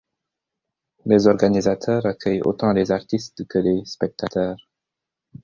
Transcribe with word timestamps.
Les 1.05 1.27
organisateurs 1.27 2.07
accueillent 2.07 2.41
autant 2.41 2.73
les 2.73 2.91
artistes 2.91 3.47
que 3.47 3.59
les 3.59 3.85
spectateurs. 3.85 4.57